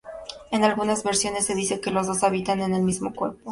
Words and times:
En 0.49 0.63
algunas 0.63 1.03
versiones, 1.03 1.45
se 1.45 1.53
dice 1.53 1.79
que 1.79 1.91
los 1.91 2.07
dos 2.07 2.23
habitan 2.23 2.59
en 2.61 2.73
el 2.73 2.81
mismo 2.81 3.13
cuerpo. 3.13 3.49